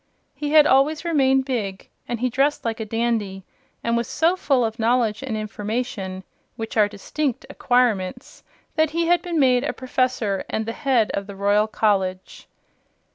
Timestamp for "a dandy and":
2.79-3.95